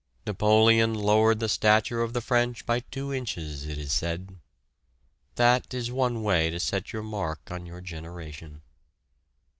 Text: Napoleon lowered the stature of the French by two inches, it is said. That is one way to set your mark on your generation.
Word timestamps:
Napoleon 0.25 0.95
lowered 0.95 1.37
the 1.39 1.47
stature 1.47 2.01
of 2.01 2.13
the 2.13 2.21
French 2.21 2.65
by 2.65 2.79
two 2.79 3.13
inches, 3.13 3.67
it 3.67 3.77
is 3.77 3.93
said. 3.93 4.39
That 5.35 5.75
is 5.75 5.91
one 5.91 6.23
way 6.23 6.49
to 6.49 6.59
set 6.59 6.91
your 6.91 7.03
mark 7.03 7.51
on 7.51 7.67
your 7.67 7.81
generation. 7.81 8.63